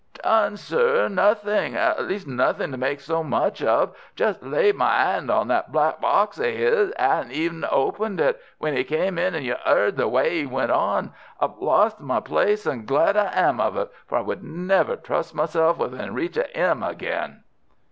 [0.23, 1.07] "Done, sir!
[1.09, 1.75] Nothing.
[1.75, 3.95] At least nothing to make so much of.
[4.15, 8.79] Just laid my 'and on that black box of 'is—'adn't even opened it, when in
[8.79, 11.13] 'e came and you 'eard the way 'e went on.
[11.39, 15.35] I've lost my place, and glad I am of it, for I would never trust
[15.35, 17.43] myself within reach of 'im again."